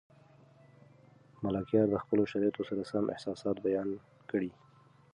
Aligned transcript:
ملکیار 1.43 1.87
د 1.91 1.95
خپلو 2.03 2.23
شرایطو 2.31 2.67
سره 2.69 2.81
سم 2.91 3.05
احساسات 3.15 3.57
بیان 3.67 3.89
کړي. 4.29 4.51